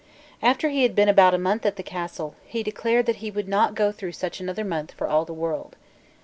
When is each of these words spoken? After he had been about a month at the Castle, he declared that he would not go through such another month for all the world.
After 0.41 0.69
he 0.69 0.81
had 0.81 0.95
been 0.95 1.09
about 1.09 1.35
a 1.35 1.37
month 1.37 1.63
at 1.63 1.75
the 1.75 1.83
Castle, 1.83 2.33
he 2.47 2.63
declared 2.63 3.05
that 3.05 3.17
he 3.17 3.29
would 3.29 3.47
not 3.47 3.75
go 3.75 3.91
through 3.91 4.13
such 4.13 4.39
another 4.41 4.65
month 4.65 4.93
for 4.93 5.05
all 5.05 5.25
the 5.25 5.31
world. 5.31 5.75